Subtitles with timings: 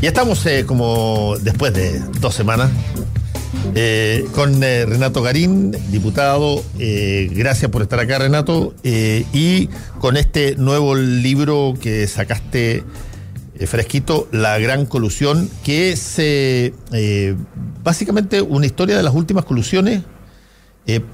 [0.00, 2.70] Y estamos eh, como después de dos semanas
[3.74, 6.62] eh, con eh, Renato Garín, diputado.
[6.76, 8.74] gracias por estar acá, Renato.
[8.84, 12.84] y con este nuevo libro que sacaste
[13.66, 16.74] fresquito, La Gran Colusión, que es
[17.82, 20.02] básicamente una historia de las últimas colusiones.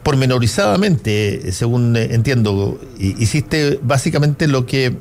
[0.02, 4.96] pormenorizadamente, según entiendo, hiciste básicamente lo que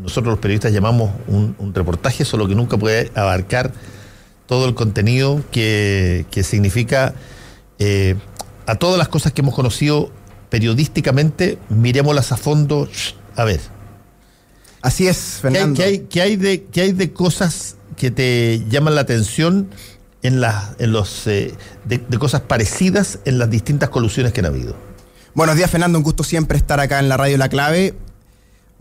[0.00, 3.72] nosotros los periodistas llamamos un, reportaje, solo que nunca puede abarcar
[4.46, 7.14] todo el contenido que, significa
[7.78, 8.16] eh,
[8.66, 10.10] a todas las cosas que hemos conocido
[10.50, 12.88] periodísticamente, miremoslas a fondo,
[13.36, 13.60] a ver.
[14.82, 15.76] Así es, Fernando.
[15.76, 19.68] ¿Qué hay, qué hay, de, qué hay de cosas que te llaman la atención
[20.22, 21.54] en, las en los, eh,
[21.84, 24.76] de, de cosas parecidas en las distintas colusiones que han habido?
[25.34, 25.98] Buenos días, Fernando.
[25.98, 27.94] Un gusto siempre estar acá en la radio La Clave.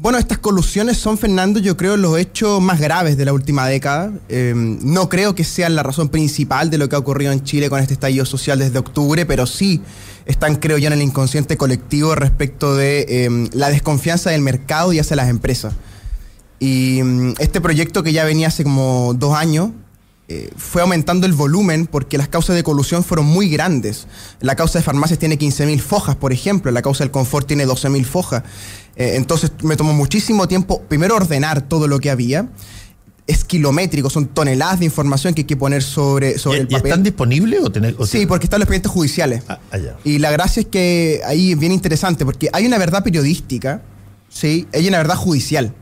[0.03, 4.12] Bueno, estas colusiones son, Fernando, yo creo, los hechos más graves de la última década.
[4.27, 7.70] Em, no creo que sean la razón principal de lo que ha ocurrido en Chile
[7.70, 9.81] con este estallido social desde octubre, pero sí
[10.26, 14.99] están, creo yo, en el inconsciente colectivo respecto de em, la desconfianza del mercado y
[14.99, 15.74] hacia las empresas.
[16.59, 19.70] Y em, este proyecto que ya venía hace como dos años,
[20.29, 24.07] eh, fue aumentando el volumen porque las causas de colusión fueron muy grandes.
[24.40, 28.05] La causa de farmacias tiene 15.000 fojas, por ejemplo, la causa del confort tiene 12.000
[28.05, 28.43] fojas.
[28.96, 32.48] Eh, entonces me tomó muchísimo tiempo primero ordenar todo lo que había.
[33.26, 36.88] Es kilométrico, son toneladas de información que hay que poner sobre, sobre el papel.
[36.88, 39.44] ¿Están disponibles o, tener, Sí, porque están los expedientes judiciales.
[39.48, 43.02] Ah, ah y la gracia es que ahí es bien interesante porque hay una verdad
[43.02, 43.82] periodística,
[44.27, 44.68] ¿sí?
[44.74, 45.74] hay una verdad judicial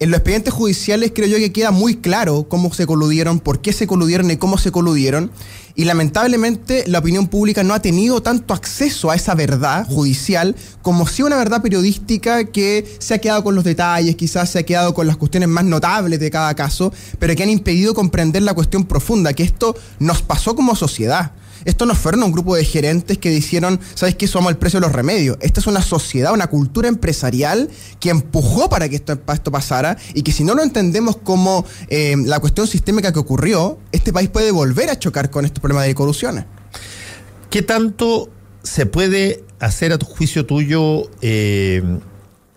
[0.00, 3.74] en los expedientes judiciales creo yo que queda muy claro cómo se coludieron, por qué
[3.74, 5.30] se coludieron y cómo se coludieron.
[5.74, 11.06] Y lamentablemente la opinión pública no ha tenido tanto acceso a esa verdad judicial como
[11.06, 14.94] si una verdad periodística que se ha quedado con los detalles, quizás se ha quedado
[14.94, 18.84] con las cuestiones más notables de cada caso, pero que han impedido comprender la cuestión
[18.84, 21.32] profunda, que esto nos pasó como sociedad.
[21.64, 24.26] Esto no fueron un grupo de gerentes que dijeron, ¿sabes qué?
[24.26, 25.36] Somos el precio de los remedios.
[25.40, 30.32] Esta es una sociedad, una cultura empresarial que empujó para que esto, pasara y que
[30.32, 34.90] si no lo entendemos como eh, la cuestión sistémica que ocurrió, este país puede volver
[34.90, 36.46] a chocar con estos problemas de corrupción.
[37.50, 38.30] ¿Qué tanto
[38.62, 41.82] se puede hacer a tu juicio tuyo, eh,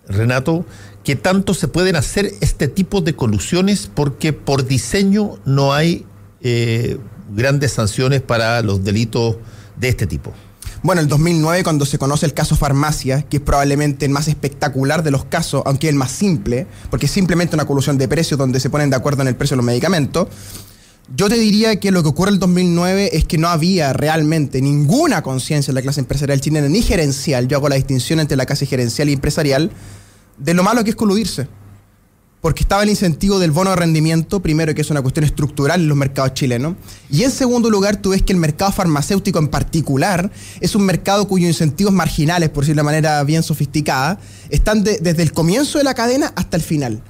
[0.07, 0.65] Renato?
[1.03, 3.89] ¿Qué tanto se pueden hacer este tipo de colusiones?
[3.93, 6.05] Porque por diseño no hay
[6.41, 6.97] eh,
[7.35, 9.37] grandes sanciones para los delitos
[9.77, 10.33] de este tipo.
[10.81, 15.01] Bueno, el 2009, cuando se conoce el caso Farmacia, que es probablemente el más espectacular
[15.01, 18.59] de los casos, aunque el más simple, porque es simplemente una colusión de precios donde
[18.59, 20.27] se ponen de acuerdo en el precio de los medicamentos,
[21.15, 24.61] yo te diría que lo que ocurre en el 2009 es que no había realmente
[24.61, 28.45] ninguna conciencia en la clase empresarial chilena, ni gerencial, yo hago la distinción entre la
[28.45, 29.71] clase gerencial y empresarial,
[30.37, 31.47] de lo malo que es coludirse
[32.43, 35.87] porque estaba el incentivo del bono de rendimiento, primero que es una cuestión estructural en
[35.87, 36.75] los mercados chilenos,
[37.09, 41.25] y en segundo lugar tú ves que el mercado farmacéutico en particular es un mercado
[41.25, 45.93] cuyos incentivos marginales, por decirlo de manera bien sofisticada, están desde el comienzo de la
[45.93, 47.01] cadena hasta el final.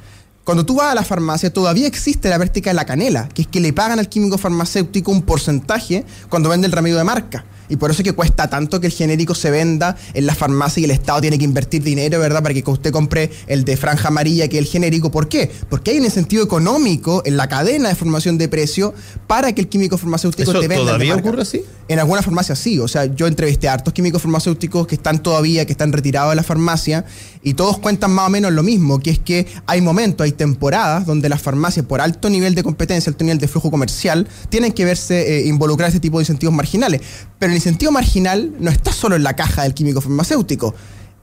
[0.44, 3.48] Cuando tú vas a la farmacia, todavía existe la práctica de la canela, que es
[3.48, 7.44] que le pagan al químico farmacéutico un porcentaje cuando vende el remedio de marca.
[7.74, 10.80] Y por eso es que cuesta tanto que el genérico se venda en la farmacia
[10.82, 12.44] y el Estado tiene que invertir dinero, ¿verdad?
[12.44, 15.10] Para que usted compre el de franja amarilla, que es el genérico.
[15.10, 15.50] ¿Por qué?
[15.72, 18.94] Porque hay un incentivo económico en la cadena de formación de precio
[19.26, 20.86] para que el químico farmacéutico te venda.
[20.86, 21.64] ¿Todavía ocurre así?
[21.88, 22.78] En algunas farmacias sí.
[22.78, 26.36] O sea, yo entrevisté a hartos químicos farmacéuticos que están todavía, que están retirados de
[26.36, 27.06] la farmacia
[27.42, 31.08] y todos cuentan más o menos lo mismo, que es que hay momentos, hay temporadas
[31.08, 34.86] donde las farmacias, por alto nivel de competencia, alto nivel de flujo comercial, tienen que
[34.86, 37.02] verse eh, involucrar este tipo de incentivos marginales.
[37.40, 40.76] Pero el incentivo marginal no está solo en la caja del químico farmacéutico,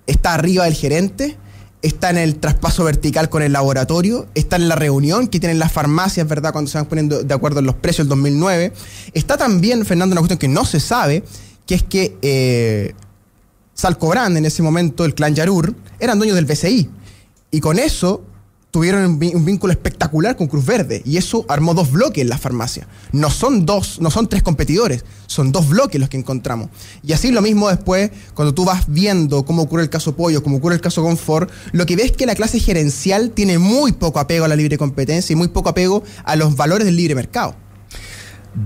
[0.06, 1.36] está arriba del gerente,
[1.82, 5.70] está en el traspaso vertical con el laboratorio, está en la reunión que tienen las
[5.70, 6.52] farmacias, ¿verdad?
[6.52, 8.72] Cuando se van poniendo de acuerdo en los precios del 2009.
[9.12, 11.24] Está también, Fernando, una cuestión que no se sabe,
[11.66, 12.94] que es que eh,
[13.82, 16.88] en ese momento, el clan Yarur, eran dueños del BCI.
[17.50, 18.22] Y con eso
[18.70, 22.86] tuvieron un, vínculo espectacular con Cruz Verde y eso armó dos bloques en la farmacia.
[23.12, 26.70] No son dos, no son tres competidores, son dos bloques los que encontramos.
[27.02, 30.58] Y así lo mismo después, cuando tú vas viendo cómo ocurre el caso Pollo, cómo
[30.58, 34.20] ocurre el caso Confort, lo que ves es que la clase gerencial tiene muy poco
[34.20, 37.56] apego a la libre competencia y muy poco apego a los valores del libre mercado.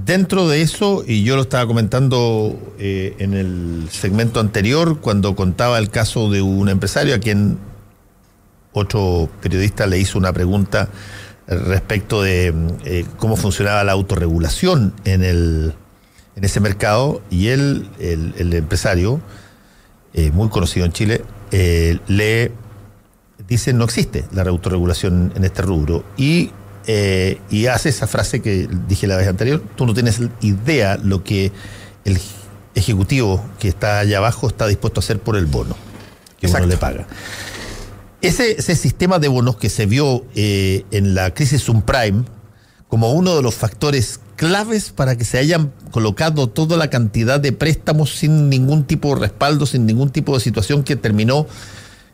[0.06, 5.78] Dentro de eso, y yo lo estaba comentando eh, en el segmento anterior, cuando contaba
[5.78, 7.58] el caso de un empresario a quien
[8.74, 10.90] otro periodista le hizo una pregunta
[11.46, 12.54] respecto de
[12.84, 15.74] eh, cómo funcionaba la autorregulación en, el,
[16.36, 19.20] en ese mercado y él, el, empresario,
[20.12, 22.52] eh, muy conocido en Chile, eh, le
[23.48, 26.50] dice no existe la autorregulación en este rubro y
[26.86, 31.24] eh, y hace esa frase que dije la vez anterior, tú no tienes idea lo
[31.24, 31.50] que
[32.04, 32.20] el
[32.74, 35.76] ejecutivo que está allá abajo está dispuesto a hacer por el bono
[36.38, 37.06] que uno le paga.
[38.28, 42.24] Ese, sistema de bonos que se vio eh, en la crisis subprime
[42.88, 47.52] como uno de los factores claves para que se hayan colocado toda la cantidad de
[47.52, 51.46] préstamos sin ningún tipo de respaldo, sin ningún tipo de situación que terminó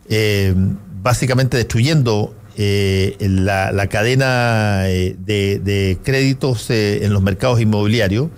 [0.08, 0.54] eh,
[1.02, 8.28] básicamente destruyendo eh, la, cadena eh, de, créditos en los mercados inmobiliarios.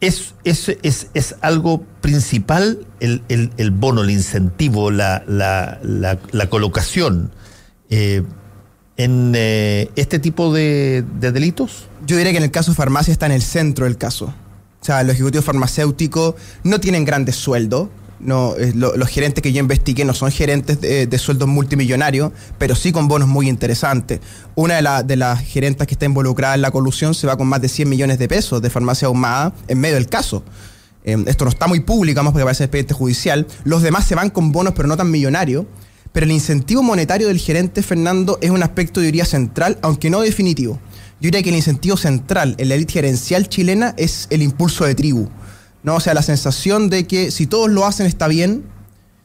[0.00, 7.30] Es, es, algo principal el, bono, el incentivo, la, la colocación
[8.96, 11.88] en eh, este tipo de, delitos?
[12.06, 14.26] Yo diría que en el caso de farmacia está en el centro del caso.
[14.26, 17.88] O sea, los ejecutivos farmacéuticos no tienen grandes sueldos.
[18.24, 23.06] No, los gerentes que yo investigué no son gerentes de, sueldos multimillonarios, pero sí con
[23.06, 24.20] bonos muy interesantes.
[24.54, 27.60] Una de, de las gerentes que está involucrada en la colusión se va con más
[27.60, 30.42] de 100 millones de pesos de farmacia ahumada en medio del caso.
[31.04, 33.46] Em, esto no está muy público, vamos, porque parece expediente judicial.
[33.64, 35.66] Los demás se van con bonos, pero no tan millonarios
[36.14, 40.78] pero el incentivo monetario del gerente Fernando es un aspecto, diría, central, aunque no definitivo.
[41.20, 44.94] Yo diría que el incentivo central en la élite gerencial chilena es el impulso de
[44.94, 45.28] tribu.
[45.84, 45.94] ¿No?
[45.96, 48.64] O sea, la sensación de que si todos lo hacen está bien,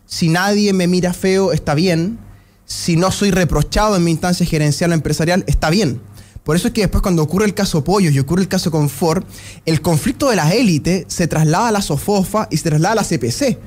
[0.05, 2.19] si nadie me mira feo está bien,
[2.65, 5.99] si no soy reprochado en mi instancia gerencial o empresarial está bien.
[6.43, 9.27] Por eso es que después cuando ocurre el caso Pollo y ocurre el caso Confort,
[9.65, 13.03] el conflicto de las élites se traslada a la SOFOFA y se traslada a la
[13.03, 13.57] CPC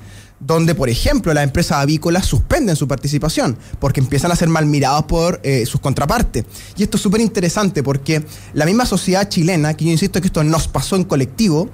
[0.44, 5.04] donde, por ejemplo, las empresas avícolas suspenden su participación porque empiezan a ser mal mirados
[5.04, 6.44] por eh, sus contrapartes.
[6.76, 10.42] Y esto es súper interesante porque la misma sociedad chilena, que yo insisto que esto
[10.42, 11.70] nos pasó en colectivo,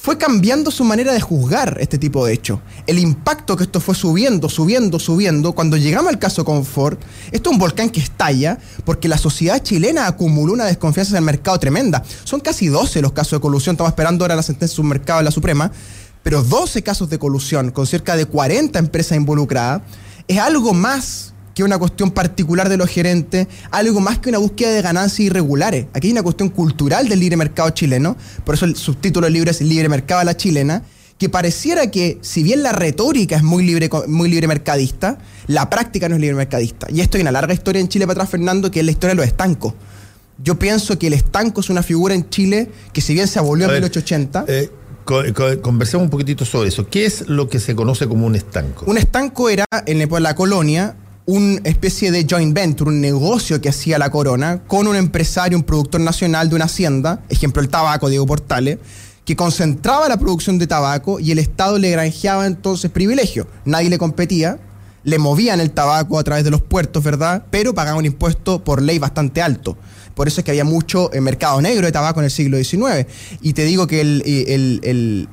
[0.00, 2.60] fue cambiando su manera de juzgar este tipo de hechos.
[2.86, 7.00] El impacto que esto fue subiendo, subiendo, subiendo, cuando llegamos al caso Confort,
[7.32, 11.24] esto es un volcán que estalla porque la sociedad chilena acumuló una desconfianza en el
[11.24, 12.04] mercado tremenda.
[12.22, 15.24] Son casi 12 los casos de colusión, estamos esperando ahora la sentencia de mercado en
[15.24, 15.72] la Suprema,
[16.22, 19.82] pero 12 casos de colusión con cerca de 40 empresas involucradas,
[20.28, 24.70] es algo más que una cuestión particular de los gerentes, algo más que una búsqueda
[24.70, 25.86] de ganancias irregulares.
[25.92, 29.50] Aquí hay una cuestión cultural del libre mercado chileno, por eso el subtítulo del libro
[29.50, 30.84] es Libre Mercado a la Chilena,
[31.18, 35.18] que pareciera que, si bien la retórica es muy libre, muy libre mercadista,
[35.48, 36.86] la práctica no es libre mercadista.
[36.92, 39.16] Y esto hay una larga historia en Chile para atrás, Fernando, que es la historia
[39.16, 39.74] de los estancos.
[40.40, 43.66] Yo pienso que el estanco es una figura en Chile que, si bien se abolió
[43.66, 44.46] en 1880.
[45.60, 46.86] Conversemos un poquitito sobre eso.
[46.88, 48.84] ¿Qué es lo que se conoce como un estanco?
[48.86, 50.94] Un estanco era en la colonia
[51.28, 55.62] una especie de joint venture, un negocio que hacía la corona con un empresario, un
[55.62, 58.78] productor nacional de una hacienda, ejemplo el tabaco, Diego Portales,
[59.26, 63.46] que concentraba la producción de tabaco y el Estado le granjeaba entonces privilegios.
[63.66, 64.58] Nadie le competía,
[65.04, 67.44] le movían el tabaco a través de los puertos, ¿verdad?
[67.50, 69.76] Pero pagaban un impuesto por ley bastante alto.
[70.14, 73.06] Por eso es que había mucho eh, mercado negro de tabaco en el siglo XIX.
[73.42, 75.28] Y te digo que el,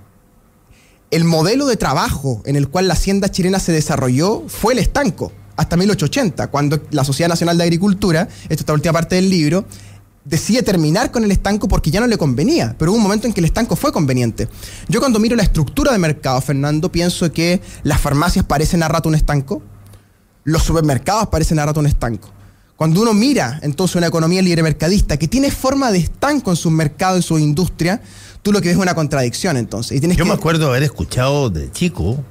[1.09, 5.31] el, modelo de trabajo en el cual la hacienda chilena se desarrolló fue el estanco,
[5.55, 9.65] hasta 1880, cuando la Sociedad Nacional de Agricultura, esta es la última parte del libro,
[10.25, 13.33] decide terminar con el estanco porque ya no le convenía, pero hubo un momento en
[13.33, 14.49] que el estanco fue conveniente.
[14.89, 19.07] Yo cuando miro la estructura de mercado, Fernando, pienso que las farmacias parecen a rato
[19.07, 19.61] un estanco,
[20.43, 22.29] los supermercados parecen a rato un estanco.
[22.75, 26.71] Cuando uno mira entonces una economía libre mercadista que tiene forma de estanco en sus
[26.71, 28.01] mercados, en su industria,
[28.41, 30.01] tú lo que ves es una contradicción entonces.
[30.01, 32.21] Yo me acuerdo haber escuchado de chico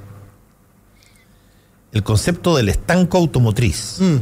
[1.95, 3.97] el concepto del estanco automotriz.
[4.01, 4.17] Mm.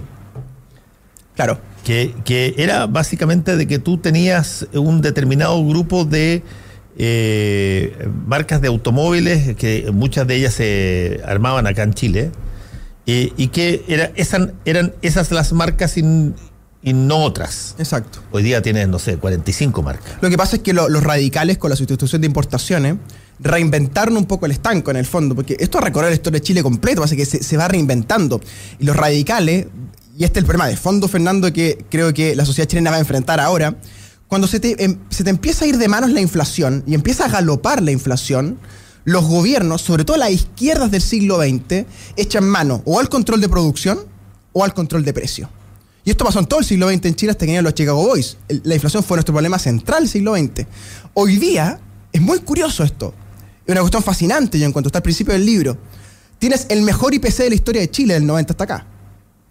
[1.34, 1.58] Claro.
[1.82, 6.44] Que, era básicamente de que tú tenías un determinado grupo de
[6.96, 12.30] eh, marcas de automóviles, que muchas de ellas se armaban acá en Chile
[13.06, 14.12] eh, y que era,
[14.64, 17.74] eran esas las marcas y, no otras.
[17.78, 18.20] Exacto.
[18.30, 20.12] Hoy día tienes, no sé, 45 marcas.
[20.20, 22.96] Lo que pasa es que los radicales con la sustitución de importaciones
[23.38, 26.44] reinventaron un poco el estanco en el fondo, porque esto es recorrer la historia de
[26.44, 28.40] Chile completo, pasa que se, va reinventando.
[28.78, 29.66] Y los radicales,
[30.16, 32.96] y este es el problema de fondo, Fernando, que creo que la sociedad chilena va
[32.96, 33.76] a enfrentar ahora,
[34.28, 37.26] cuando se te, em, se te empieza a ir de manos la inflación y empieza
[37.26, 38.58] a galopar la inflación,
[39.04, 41.86] los gobiernos, sobre todo las izquierdas del siglo XX,
[42.16, 43.98] echan mano o al control de producción
[44.52, 45.50] o al control de precio.
[46.04, 48.04] Y esto pasó en todo el siglo XX en Chile hasta que vinieron los Chicago
[48.04, 48.36] Boys.
[48.64, 50.66] La inflación fue nuestro problema central del siglo XX.
[51.14, 51.80] Hoy día
[52.12, 53.14] es muy curioso esto.
[53.66, 55.76] Es una cuestión fascinante, yo en cuanto está al principio del libro.
[56.38, 58.86] Tienes el mejor IPC de la historia de Chile del 90 hasta acá.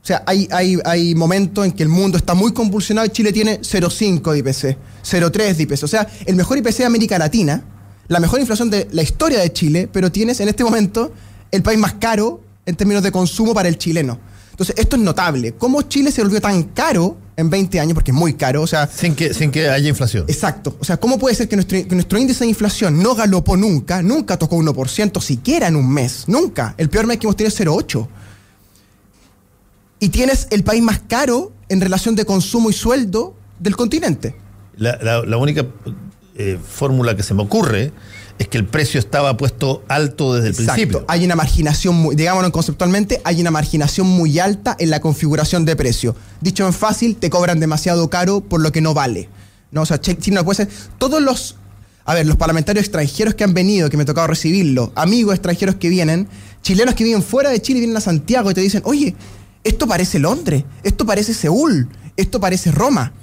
[0.03, 3.31] O sea, hay, hay, hay momentos en que el mundo está muy convulsionado y Chile
[3.31, 5.83] tiene 0,5 de IPC, 0,3 de IPC.
[5.83, 7.63] O sea, el mejor IPC de América Latina
[8.11, 11.13] la mejor inflación de la historia de Chile, pero tienes en este momento
[11.49, 14.19] el país más caro en términos de consumo para el chileno.
[14.49, 15.53] Entonces, esto es notable.
[15.53, 17.93] ¿Cómo Chile se volvió tan caro en 20 años?
[17.93, 18.87] Porque es muy caro, o sea...
[18.87, 20.25] Sin que, sin que haya inflación.
[20.27, 20.75] Exacto.
[20.79, 24.01] O sea, ¿cómo puede ser que nuestro, que nuestro índice de inflación no galopó nunca,
[24.01, 26.25] nunca tocó 1%, siquiera en un mes?
[26.27, 26.75] Nunca.
[26.77, 28.07] El peor mes que hemos tenido es 0,8%.
[29.99, 34.35] Y tienes el país más caro en relación de consumo y sueldo del continente.
[34.77, 35.65] La, la- la única
[36.41, 37.91] eh, fórmula que se me ocurre
[38.39, 40.73] es que el precio estaba puesto alto desde el Exacto.
[40.73, 41.05] principio.
[41.07, 45.75] Hay una marginación, muy, digámoslo conceptualmente, hay una marginación muy alta en la configuración de
[45.75, 46.15] precio.
[46.41, 49.29] Dicho en fácil, te cobran demasiado caro por lo que no vale.
[49.71, 49.81] ¿no?
[49.81, 49.99] O sea,
[50.31, 50.69] no puede ser.
[50.97, 51.55] Todos los.
[52.03, 55.75] A ver, los parlamentarios extranjeros que han venido, que me ha tocado recibirlo, amigos extranjeros
[55.75, 56.27] que vienen,
[56.63, 59.15] chilenos que viven fuera de Chile y vienen a Santiago y te dicen, oye,
[59.63, 63.13] esto parece Londres, esto parece Seúl, esto parece Roma.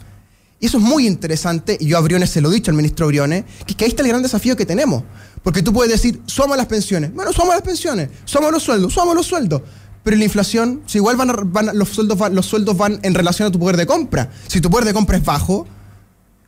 [0.60, 3.06] Y eso es muy interesante, y yo a Briones se lo he dicho al ministro
[3.06, 5.04] Briones, que, es que ahí está el gran desafío que tenemos.
[5.42, 7.14] Porque tú puedes decir, somos las pensiones.
[7.14, 9.62] Bueno, somos las pensiones, somos los sueldos, somos los sueldos.
[10.02, 12.98] Pero la inflación, si igual van, a- van a- los, sueldos van, los sueldos van
[13.02, 14.30] en relación a tu poder de compra.
[14.48, 15.66] Si tu poder de compra es bajo,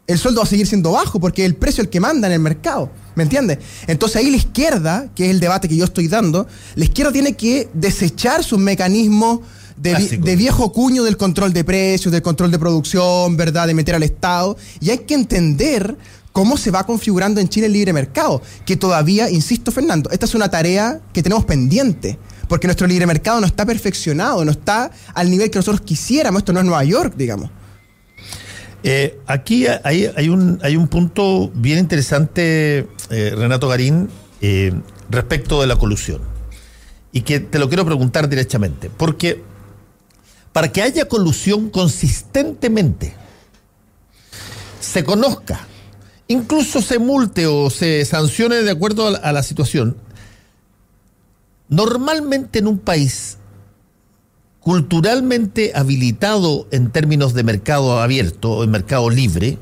[0.08, 2.32] el sueldo va a seguir siendo bajo porque es el precio el que manda en
[2.32, 2.90] el mercado.
[3.14, 3.58] ¿Me entiendes?
[3.86, 7.34] Entonces ahí la izquierda, que es el debate que yo estoy dando, la izquierda tiene
[7.36, 9.40] que desechar sus mecanismos
[9.80, 13.66] de, viejo cuño del control de precios, del control de producción, ¿verdad?
[13.66, 14.56] De meter al Estado.
[14.80, 15.96] Y hay que entender
[16.32, 18.42] cómo se va configurando en Chile el libre mercado.
[18.66, 22.18] Que todavía, insisto, Fernando, esta es una tarea que tenemos pendiente.
[22.49, 26.40] Porque nuestro libre mercado no está perfeccionado, no está al nivel que nosotros quisiéramos.
[26.40, 27.50] Esto no es Nueva York, digamos.
[28.82, 34.08] Eh, aquí hay, hay un, hay un punto bien interesante, eh, Renato Garín,
[34.40, 34.72] eh,
[35.10, 36.22] respecto de la colusión.
[37.12, 38.90] Y que te lo quiero preguntar directamente.
[38.90, 39.42] Porque
[40.52, 43.14] para que haya colusión consistentemente,
[44.80, 45.66] se conozca,
[46.26, 49.97] incluso se multe o se sancione de acuerdo a la, situación,
[51.69, 53.37] normalmente en un país
[54.59, 59.59] culturalmente habilitado en términos de mercado abierto o en mercado libre,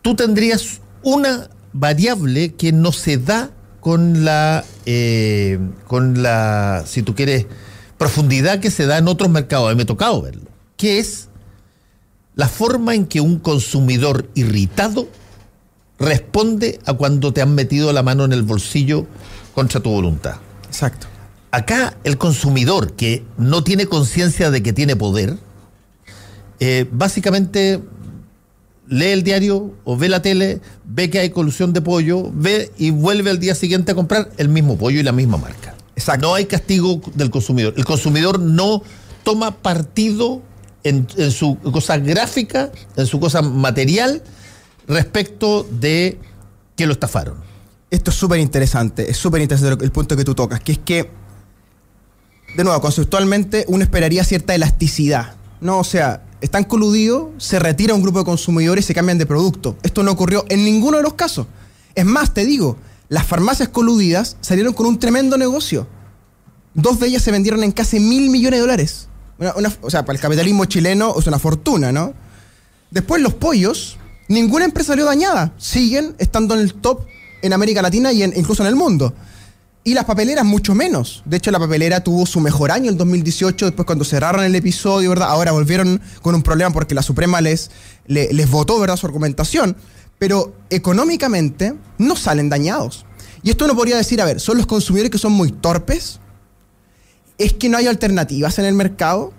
[0.00, 7.14] tú tendrías una variable que no se da con la, eh, con la, si tú
[7.14, 7.46] quieres,
[8.02, 9.68] profundidad que se da en otros mercados.
[9.68, 10.42] A mí me ha tocado verlo.
[10.76, 11.28] Que es
[12.34, 15.06] la forma en que un consumidor irritado
[16.00, 19.06] responde a cuando te han metido la mano en el bolsillo
[19.54, 20.34] contra tu voluntad.
[20.66, 21.06] Exacto.
[21.52, 25.38] Acá el consumidor que no tiene conciencia de que tiene poder,
[26.58, 27.80] eh, básicamente
[28.88, 32.90] lee el diario o ve la tele, ve que hay colusión de pollo, ve y
[32.90, 35.76] vuelve al día siguiente a comprar el mismo pollo y la misma marca.
[36.02, 36.26] Exacto.
[36.26, 37.74] No hay castigo del consumidor.
[37.76, 38.82] El consumidor no
[39.22, 40.42] toma partido
[40.82, 44.22] en, en su cosa gráfica, en su cosa material,
[44.88, 46.18] respecto de
[46.76, 47.36] que lo estafaron.
[47.90, 51.10] Esto es súper interesante, es súper interesante el punto que tú tocas, que es que,
[52.56, 55.78] de nuevo, conceptualmente uno esperaría cierta elasticidad, ¿no?
[55.78, 59.76] O sea, están coludidos, se retira un grupo de consumidores y se cambian de producto.
[59.82, 61.46] Esto no ocurrió en ninguno de los casos.
[61.94, 62.78] Es más, te digo,
[63.12, 65.86] las farmacias coludidas salieron con un tremendo negocio.
[66.72, 69.08] Dos de ellas se vendieron en casi mil millones de dólares.
[69.38, 72.14] Una- o sea, para el capitalismo chileno es una fortuna, ¿no?
[72.90, 75.52] Después los pollos, ninguna empresa salió dañada.
[75.58, 77.02] Siguen estando en el top
[77.42, 79.12] en América Latina y en- incluso en el mundo.
[79.84, 81.22] Y las papeleras mucho menos.
[81.26, 85.10] De hecho, la papelera tuvo su mejor año el 2018, después cuando cerraron el episodio,
[85.10, 85.28] ¿verdad?
[85.28, 87.70] Ahora volvieron con un problema porque la Suprema les,
[88.06, 88.96] le- les votó, ¿verdad?
[88.96, 89.76] Su argumentación.
[90.22, 93.04] Pero económicamente no salen dañados.
[93.42, 96.20] Y esto uno podría decir, a ver, ¿son los consumidores que son muy torpes?
[97.38, 99.32] ¿Es que no hay alternativas en el mercado?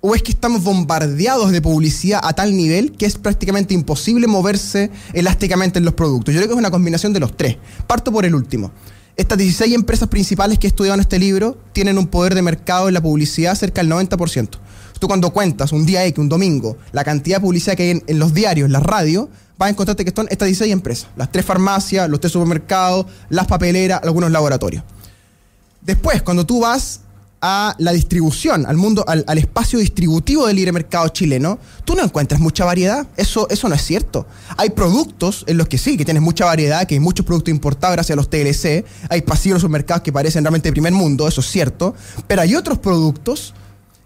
[0.00, 4.90] ¿O es que estamos bombardeados de publicidad a tal nivel que es prácticamente imposible moverse
[5.12, 6.34] elásticamente en los productos?
[6.34, 7.58] Yo creo que es una combinación de los tres.
[7.86, 8.72] Parto por el último.
[9.16, 13.00] Estas 16 empresas principales que en este libro tienen un poder de mercado en la
[13.00, 14.58] publicidad cerca del 90%.
[14.98, 18.02] Tú cuando cuentas un día X, un domingo, la cantidad de publicidad que hay en,
[18.08, 21.08] en los diarios, en las radios, vas a encontrarte que son estas 16 empresas.
[21.16, 24.82] Las tres farmacias, los tres supermercados, las papeleras, algunos laboratorios.
[25.80, 27.00] Después, cuando tú vas
[27.40, 32.40] a la distribución, al mundo, al, espacio distributivo del libre mercado chileno, tú no encuentras
[32.40, 33.06] mucha variedad.
[33.16, 34.26] Eso, eso no es cierto.
[34.56, 37.94] Hay productos en los que sí, que tienes mucha variedad, que hay muchos productos importados
[37.94, 41.40] gracias a los TLC, hay pasillos de supermercados que parecen realmente de primer mundo, eso
[41.40, 41.94] es cierto,
[42.26, 43.54] pero hay otros productos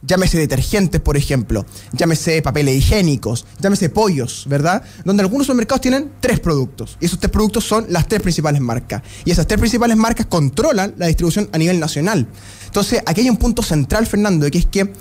[0.02, 4.82] llámese detergentes, por ejemplo, llámese papeles higiénicos, llámese pollos, ¿verdad?
[5.04, 6.96] Donde algunos supermercados tienen tres productos.
[7.00, 9.02] Y esos tres productos son las tres principales marcas.
[9.24, 12.26] Y esas tres principales marcas controlan la distribución a nivel nacional.
[12.66, 14.92] Entonces, aquí hay un punto central, Fernando, que es que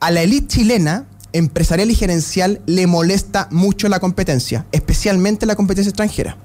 [0.00, 5.90] a la élite chilena, empresarial y gerencial, le molesta mucho la competencia, especialmente la competencia
[5.90, 6.38] extranjera.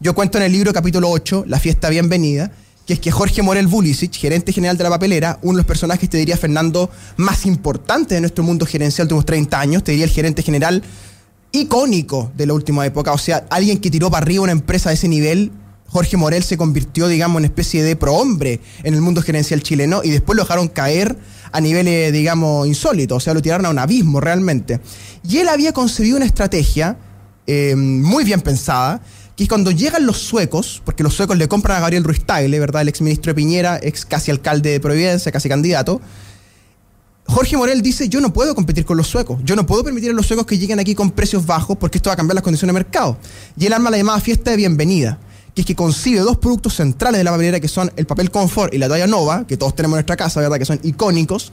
[0.00, 2.52] Yo cuento en el libro capítulo 8, La fiesta bienvenida,
[2.88, 6.08] que es que Jorge Morel Bulicic, gerente general de la papelera, uno de los personajes,
[6.08, 10.06] te diría Fernando, más importante de nuestro mundo gerencial de unos 30 años, te diría
[10.06, 10.82] el gerente general
[11.52, 14.94] icónico de la última época, o sea, alguien que tiró para arriba una empresa de
[14.94, 15.52] ese nivel.
[15.88, 20.00] Jorge Morel se convirtió, digamos, en una especie de prohombre en el mundo gerencial chileno
[20.02, 21.18] y después lo dejaron caer
[21.52, 24.80] a niveles, digamos, insólitos, o sea, lo tiraron a un abismo realmente.
[25.28, 26.96] Y él había concebido una estrategia
[27.46, 29.02] eh, muy bien pensada,
[29.38, 32.58] que es cuando llegan los suecos, porque los suecos le compran a Gabriel Ruiz Tagle,
[32.58, 32.82] ¿verdad?
[32.82, 36.00] El exministro de Piñera, ex casi alcalde de Providencia, casi candidato.
[37.24, 40.12] Jorge Morel dice, yo no puedo competir con los suecos, yo no puedo permitir a
[40.12, 42.74] los suecos que lleguen aquí con precios bajos porque esto va a cambiar las condiciones
[42.74, 43.16] de mercado.
[43.56, 45.20] Y él arma la llamada fiesta de bienvenida,
[45.54, 48.74] que es que concibe dos productos centrales de la papelera que son el papel confort
[48.74, 50.58] y la toalla nova, que todos tenemos en nuestra casa, ¿verdad?
[50.58, 51.52] Que son icónicos,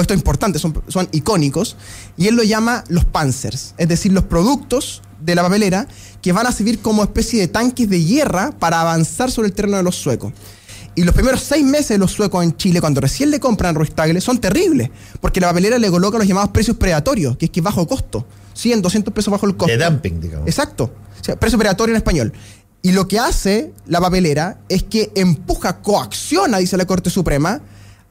[0.00, 1.76] esto es importante, son, son icónicos,
[2.16, 5.86] y él lo llama los panzers, es decir, los productos de la papelera
[6.20, 9.76] que van a servir como especie de tanques de guerra para avanzar sobre el terreno
[9.76, 10.32] de los suecos.
[10.94, 13.92] Y los primeros seis meses de los suecos en Chile, cuando recién le compran Ruiz
[13.92, 17.60] Tagle, son terribles, porque la papelera le coloca los llamados precios predatorios, que es que
[17.60, 19.76] es bajo costo, 100, 200 pesos bajo el costo.
[19.76, 20.46] De dumping, digamos.
[20.46, 22.32] Exacto, o sea, precio predatorio en español.
[22.82, 27.62] Y lo que hace la papelera es que empuja, coacciona, dice la Corte Suprema,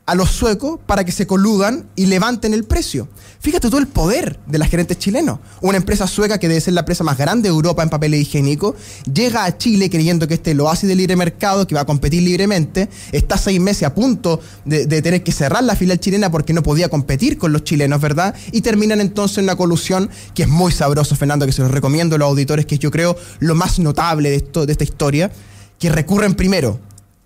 [0.06, 3.08] a los suecos para que se coludan y levanten el precio.
[3.40, 5.40] Fíjate todo el poder de las gerentes chilenos.
[5.62, 8.76] Una empresa sueca que debe ser la empresa más grande de Europa en papel higiénico,
[9.12, 12.24] llega a Chile creyendo que este lo hace de libre mercado, que va a competir
[12.24, 16.64] libremente, está seis meses a punto de, tener que cerrar la filial chilena porque no
[16.64, 18.36] podía competir con los chilenos, ¿verdad?
[18.52, 22.16] Y terminan entonces en una colusión que es muy sabroso, Fernando, que se los recomiendo
[22.16, 25.32] a los auditores, que yo creo lo más notable de, esto, de esta historia,
[25.80, 26.80] que recurren primero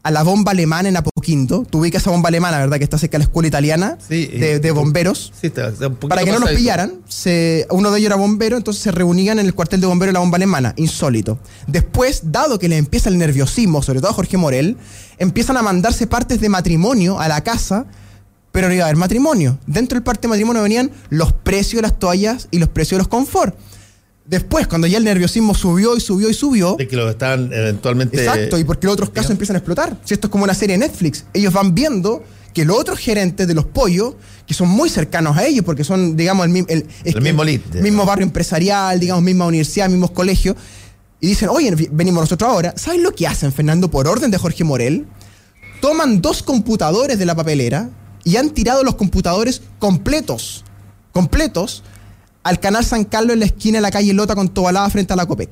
[0.06, 1.66] a la bomba alemana en Apoquindo.
[1.70, 2.78] Tú ubicas esa bomba alemana, ¿verdad?
[2.78, 5.34] Que está cerca de la escuela italiana Sí, de, de bomberos.
[5.42, 6.60] Sí, está- está un poquito Para que no nos pasadito.
[6.60, 10.10] pillaran, se- uno de ellos era bombero, entonces se reunían en el cuartel de bomberos
[10.12, 10.74] de la bomba alemana.
[10.78, 11.40] Insólito.
[11.66, 14.78] Después, dado que le empieza el nerviosismo, sobre todo a Jorge Morel,
[15.18, 17.86] empiezan a mandarse partes de matrimonio a la casa,
[18.52, 19.58] pero no iba a haber matrimonio.
[19.68, 23.00] Dentro del parte de matrimonio venían los precios de las toallas y los precios de
[23.00, 23.56] los confort.
[24.28, 28.18] Después, cuando ya el nerviosismo subió y subió y subió, De que lo estaban eventualmente.
[28.24, 29.98] Exacto, y porque los otros casos empiezan a explotar.
[30.04, 33.48] Si esto es como una serie de Netflix, ellos van viendo que los otros gerentes
[33.48, 34.16] de los pollos,
[34.48, 37.22] que son muy cercanos a ellos, porque son, digamos, el, mi- el, es El que-
[37.22, 40.56] mismo lead, mismo barrio empresarial, digamos, misma universidad, mismos colegios,
[41.22, 42.74] y dicen, oye, venimos nosotros ahora.
[42.78, 45.06] ¿Sabes lo que hacen, Fernando, por orden de Jorge Morel?
[45.82, 47.90] Toman dos computadores de la papelera
[48.24, 50.64] y han tirado los computadores completos,
[51.12, 51.84] completos,
[52.46, 55.18] al canal San Carlos en la esquina de la calle Lota con Tobalaba frente a
[55.18, 55.50] la Copec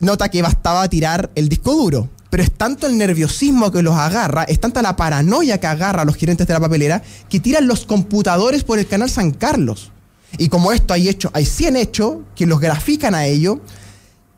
[0.00, 2.08] nota que bastaba tirar el disco duro.
[2.30, 6.04] Pero es tanto el nerviosismo que los agarra, es tanta la paranoia que agarra a
[6.04, 9.90] los gerentes de la papelera, que tiran los computadores por el canal San Carlos.
[10.38, 13.60] Y como esto hay hecho, hay 100 hechos que los grafican a ello,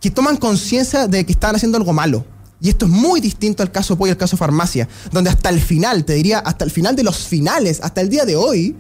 [0.00, 2.24] que toman conciencia de que estaban haciendo algo malo.
[2.62, 5.60] Y esto es muy distinto al caso Pollo y al caso Farmacia, donde hasta el
[5.60, 8.74] final, te diría, hasta el final de los finales, hasta el día de hoy,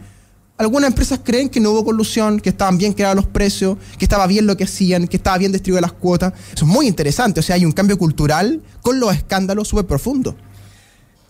[0.58, 4.26] algunas empresas creen que no hubo colusión, que estaban bien creados los precios, que estaba
[4.26, 6.32] bien lo que hacían, que estaba bien distribuidas las cuotas.
[6.54, 7.40] Eso es muy interesante.
[7.40, 10.34] O sea, hay un cambio cultural con los escándalos súper profundos.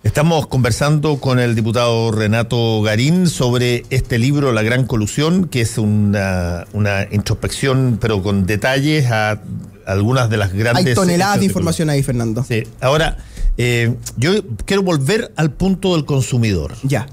[0.02, 5.78] Estamos conversando con el diputado Renato Garín sobre este libro, La Gran Colusión, que es
[5.78, 9.40] una, una introspección, pero con detalles a
[9.86, 10.86] algunas de las grandes.
[10.86, 12.44] Hay toneladas de información ahí, Fernando.
[12.46, 12.64] Sí.
[12.80, 13.18] Ahora,
[13.56, 14.32] eh, yo
[14.64, 16.74] quiero volver al punto del consumidor.
[16.82, 17.06] Ya.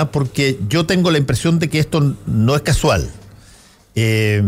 [0.00, 0.10] ¿Ah?
[0.10, 3.08] porque yo tengo la impresión de que esto no es casual.
[3.94, 4.42] Eh,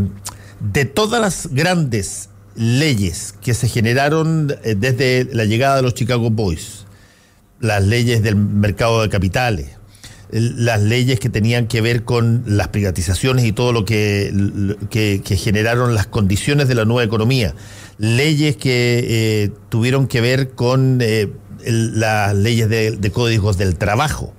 [0.60, 6.30] de todas las grandes leyes que se generaron eh, desde la llegada de los Chicago
[6.30, 6.86] Boys,
[7.60, 9.70] las leyes del mercado de capitales,
[10.30, 14.32] las leyes que tenían que ver con las privatizaciones y todo lo que,
[15.24, 17.54] generaron las condiciones de la nueva economía,
[17.98, 21.00] leyes que eh, tuvieron que ver con
[21.64, 24.32] las leyes de, de códigos del trabajo,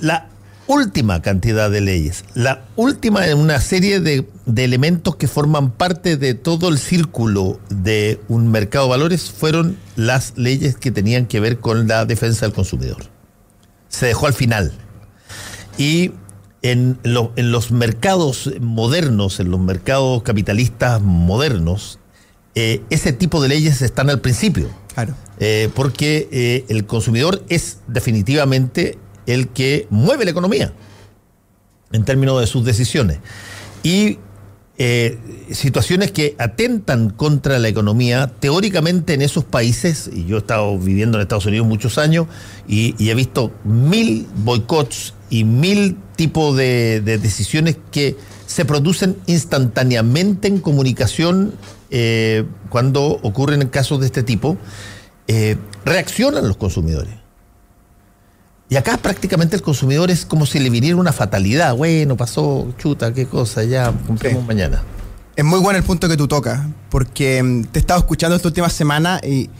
[0.00, 0.31] la
[0.66, 6.16] última cantidad de leyes, la última en una serie de, de elementos que forman parte
[6.16, 11.40] de todo el círculo de un mercado de valores fueron las leyes que tenían que
[11.40, 13.04] ver con la defensa del consumidor.
[13.88, 14.72] Se dejó al final.
[15.78, 16.12] Y
[16.62, 21.98] en, lo- en los mercados modernos, en los mercados capitalistas modernos,
[22.54, 24.68] eh, ese tipo de leyes están al principio.
[24.94, 25.14] Claro.
[25.38, 30.72] Eh, porque eh, el consumidor es definitivamente el que mueve la economía
[31.92, 33.18] en términos de sus decisiones.
[33.82, 34.18] Y
[34.78, 35.18] eh,
[35.50, 41.18] situaciones que atentan contra la economía, teóricamente en esos países, y yo he estado viviendo
[41.18, 42.26] en Estados Unidos muchos años
[42.66, 50.48] y, he visto mil boicots y mil tipos de, de decisiones que se producen instantáneamente
[50.48, 51.54] en comunicación
[51.90, 54.56] eh, cuando ocurren casos de este tipo.
[55.28, 57.21] eh, reaccionan los consumidores.
[58.72, 61.76] Y acá prácticamente el consumidor es como si le viniera una fatalidad.
[61.76, 64.82] Bueno, pasó, chuta, qué cosa, ya compremos mañana.
[65.36, 66.58] Es muy bueno el punto que tú tocas,
[66.88, 69.50] porque mm, te he estado escuchando esta última semana y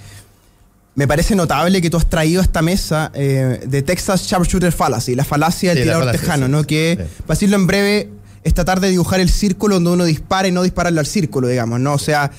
[0.94, 5.14] me parece notable que tú has traído a esta mesa eh, de Texas Sharpshooter Fallacy,
[5.14, 6.64] la falacia del tirador tejano, ¿no?
[6.64, 8.08] Que, para decirlo en breve,
[8.44, 11.80] es tratar de dibujar el círculo donde uno dispara y no dispararle al círculo, digamos,
[11.80, 11.92] ¿no?
[11.92, 12.30] O sea,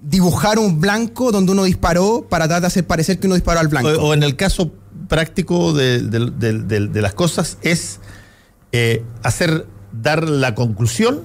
[0.00, 3.66] dibujar un blanco donde uno disparó para tratar de hacer parecer que uno disparó al
[3.66, 3.88] blanco.
[4.00, 4.70] O, en el caso
[5.10, 7.98] práctico de, las cosas es
[8.72, 11.22] eh, hacer, dar la conclusión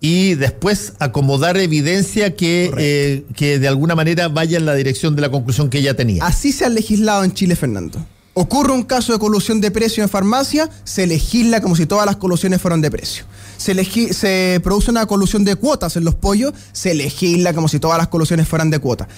[0.00, 5.22] y después acomodar evidencia que, eh, que de alguna manera vaya en la dirección de
[5.22, 6.24] la conclusión que ella tenía.
[6.24, 7.98] Así se ha legislado en Chile, Fernando.
[8.34, 12.16] Ocurre un caso de colusión de precio en farmacia, se legisla como si todas las
[12.16, 13.24] colusiones fueran de precio.
[13.56, 13.74] Se,
[14.14, 18.06] se produce una colusión de cuotas en los pollos, se legisla como si todas las
[18.06, 19.08] colusiones fueran de cuotas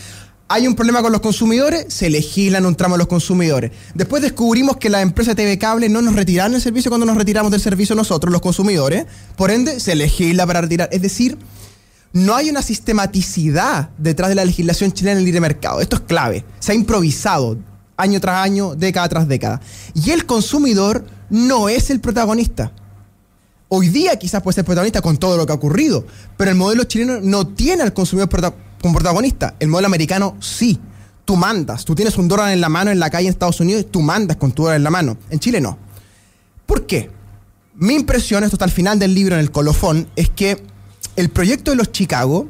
[0.53, 3.71] hay un problema con los consumidores, se legislan un tramo a los consumidores.
[3.95, 7.53] Después descubrimos que la empresa TV Cable no nos retiraron el servicio cuando nos retiramos
[7.53, 9.07] del servicio nosotros, los consumidores.
[9.37, 10.89] Por ende, se legisla para retirar.
[10.91, 11.39] Es decir,
[12.13, 15.81] no hay una sistematicidad detrás de la legislación chilena en el libre mercado.
[15.81, 16.45] Esto es clave.
[16.59, 17.57] Se ha improvisado
[17.97, 19.61] año tras año, década tras década.
[19.95, 22.73] Y el consumidor no es el protagonista.
[23.69, 26.05] Hoy día quizás puede ser protagonista con todo lo que ha ocurrido,
[26.37, 29.55] pero el modelo chileno no tiene al consumidor protagonista como protagonista.
[29.59, 30.79] El modelo americano sí.
[31.25, 33.83] Tú mandas, tú tienes un dólar en la mano en la calle en Estados Unidos
[33.83, 35.16] y tú mandas con tu dólar en la mano.
[35.29, 35.79] En Chile no.
[36.66, 37.11] ¿Por qué?
[37.77, 40.62] Mi impresión, esto está al final del libro en el colofón, es que
[41.16, 42.49] el proyecto de los Chicago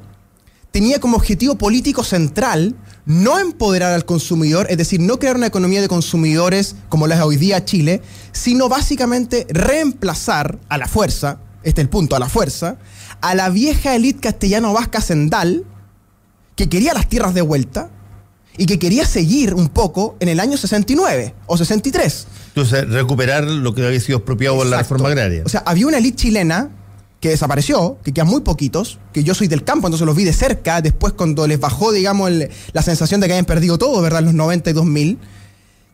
[0.70, 2.74] tenía como objetivo político central
[3.06, 7.22] no empoderar al consumidor, es decir, no crear una economía de consumidores como la es
[7.22, 12.28] hoy día Chile, sino básicamente reemplazar a la fuerza, este es el punto, a la
[12.28, 12.78] fuerza,
[13.20, 15.64] a la vieja élite castellano-vasca sendal,
[16.60, 17.88] que quería las tierras de vuelta
[18.58, 22.26] y que quería seguir un poco en el año 69 o 63.
[22.48, 25.42] Entonces, recuperar lo que había sido expropiado por la reforma agraria.
[25.46, 26.68] O sea, había una élite chilena
[27.18, 30.34] que desapareció, que quedan muy poquitos, que yo soy del campo, entonces los vi de
[30.34, 32.30] cerca, después cuando les bajó, digamos,
[32.72, 35.18] la sensación de que habían perdido todo, ¿verdad?, en los 92 mil,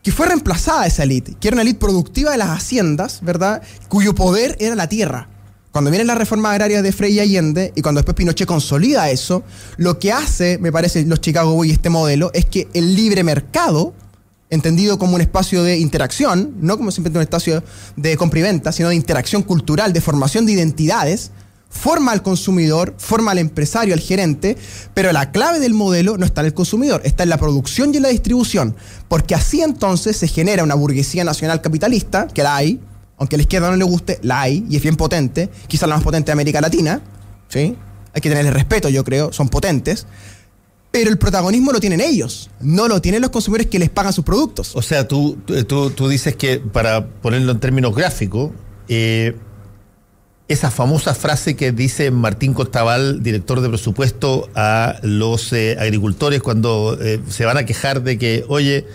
[0.03, 4.17] que fue reemplazada esa élite, que era una élite productiva de las haciendas, ¿verdad?, cuyo
[4.17, 5.29] poder era la tierra.
[5.77, 9.43] Cuando viene la reforma agraria de Frei y Allende y cuando después Pinochet consolida eso,
[9.77, 13.93] lo que hace, me parece, los Chicago Boys este modelo, es que el libre mercado,
[14.49, 17.63] entendido como un espacio de interacción, no como simplemente un espacio
[17.95, 21.31] de compra y venta, sino de interacción cultural, de formación de identidades,
[21.69, 24.57] forma al consumidor, forma al empresario, al gerente,
[24.95, 27.99] pero la clave del modelo no está en el consumidor, está en la producción y
[27.99, 28.75] en la distribución,
[29.09, 32.81] porque así entonces se genera una burguesía nacional capitalista, que la hay,
[33.19, 35.97] aunque a la izquierda no le guste, la hay y es bien potente, quizás la
[35.97, 37.01] más potente de América Latina,
[37.49, 37.77] ¿sí?
[38.13, 40.07] Hay que tenerle respeto, yo creo, son potentes.
[40.91, 44.25] Pero el protagonismo lo tienen ellos, no lo tienen los consumidores que les pagan sus
[44.25, 44.75] productos.
[44.77, 48.53] O sea, tú, tú, tú dices que, para ponerlo en términos gráficos,
[48.89, 49.37] eh,
[50.49, 56.97] esa famosa frase que dice Martín Costabal, director de presupuesto, a los eh, agricultores cuando
[56.99, 58.87] eh, se van a quejar de que, oye,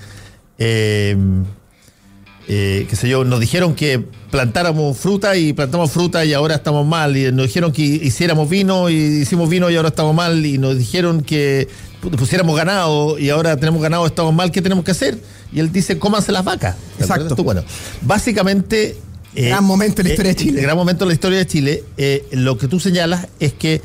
[2.47, 6.85] eh, qué sé yo, nos dijeron que plantáramos fruta y plantamos fruta y ahora estamos
[6.85, 10.57] mal, y nos dijeron que hiciéramos vino y hicimos vino y ahora estamos mal, y
[10.57, 11.67] nos dijeron que
[12.09, 15.19] pusiéramos ganado y ahora tenemos ganado, estamos mal, ¿qué tenemos que hacer?
[15.53, 16.75] Y él dice, cómanse las vacas.
[16.99, 17.35] Exacto.
[17.43, 17.63] Bueno,
[18.01, 18.97] básicamente...
[19.35, 20.61] Eh, gran momento en la historia de Chile.
[20.61, 21.83] Gran momento en la historia de Chile.
[21.97, 23.81] Eh, lo que tú señalas es que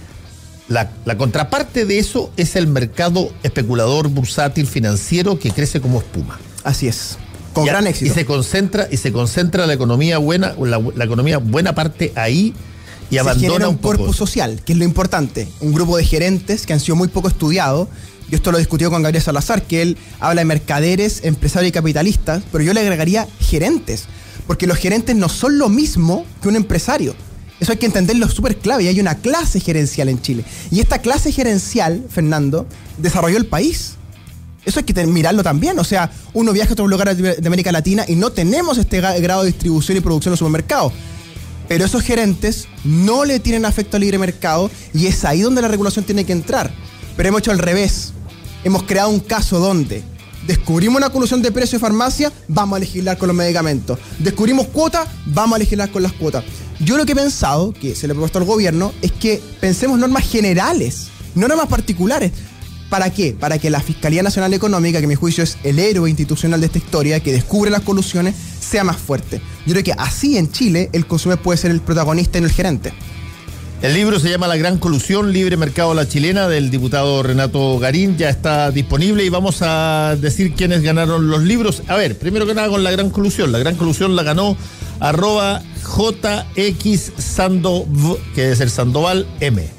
[0.68, 6.38] la, la, contraparte de eso es el mercado especulador bursátil financiero que crece como espuma.
[6.64, 7.18] Así es.
[7.56, 8.12] Con gran éxito.
[8.12, 12.52] Y se concentra, y se concentra la economía buena, la, economía buena parte ahí
[13.08, 15.48] y se abandona un, cuerpo social, que es lo importante.
[15.60, 17.88] Un grupo de gerentes que han sido muy poco estudiados.
[18.28, 22.42] Yo esto lo discutido con Gabriel Salazar, que él habla de mercaderes, empresarios y capitalistas,
[22.52, 24.04] pero yo le agregaría gerentes,
[24.46, 27.14] porque los gerentes no son lo mismo que un empresario.
[27.58, 28.84] Eso hay que entenderlo súper clave.
[28.84, 30.44] Y hay una clase gerencial en Chile.
[30.70, 32.66] Y esta clase gerencial, Fernando,
[32.98, 33.94] desarrolló el país.
[34.66, 35.78] Eso hay que mirarlo también.
[35.78, 39.42] O sea, uno viaja a otros lugares de América Latina y no tenemos este grado
[39.42, 40.92] de distribución y producción en los supermercados.
[41.68, 45.68] Pero esos gerentes no le tienen afecto al libre mercado y es ahí donde la
[45.68, 46.72] regulación tiene que entrar.
[47.16, 48.12] Pero hemos hecho al revés.
[48.64, 50.02] Hemos creado un caso donde
[50.46, 53.98] descubrimos una colusión de precio de farmacia, vamos a legislar con los medicamentos.
[54.18, 56.44] Descubrimos cuotas, vamos a legislar con las cuotas.
[56.80, 59.98] Yo lo que he pensado, que se le ha propuesto al gobierno, es que pensemos
[59.98, 62.32] normas generales, no normas particulares.
[62.90, 63.36] ¿Para qué?
[63.38, 66.66] Para que la Fiscalía Nacional Económica, que a mi juicio es el héroe institucional de
[66.66, 69.40] esta historia, que descubre las colusiones, sea más fuerte.
[69.66, 72.52] Yo creo que así en Chile el consumidor puede ser el protagonista y no el
[72.52, 72.92] gerente.
[73.82, 77.78] El libro se llama La Gran Colusión, Libre Mercado a la Chilena, del diputado Renato
[77.78, 78.16] Garín.
[78.16, 81.82] Ya está disponible y vamos a decir quiénes ganaron los libros.
[81.88, 83.52] A ver, primero que nada con La Gran Colusión.
[83.52, 84.56] La Gran Colusión la ganó
[84.98, 87.12] arroba JX
[88.34, 89.75] que es el Sandoval M.